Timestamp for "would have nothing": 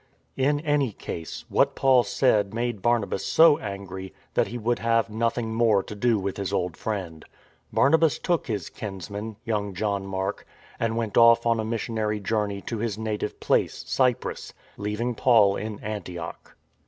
4.57-5.53